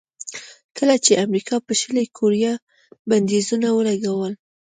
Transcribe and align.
کله 0.77 0.95
چې 1.05 1.11
امریکا 1.25 1.55
پر 1.65 1.75
شلي 1.81 2.05
کوریا 2.17 2.53
بندیزونه 3.09 3.67
ولګول. 3.73 4.33